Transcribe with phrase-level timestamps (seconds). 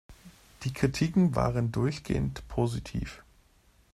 [0.63, 3.21] Die Kritiken waren durchgehend positiv.